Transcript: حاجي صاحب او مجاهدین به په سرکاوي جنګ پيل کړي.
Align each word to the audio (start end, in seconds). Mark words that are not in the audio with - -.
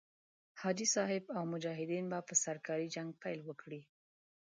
حاجي 0.61 0.87
صاحب 0.95 1.23
او 1.37 1.43
مجاهدین 1.53 2.05
به 2.11 2.19
په 2.27 2.33
سرکاوي 2.43 2.87
جنګ 2.95 3.09
پيل 3.21 3.39
کړي. 3.61 3.81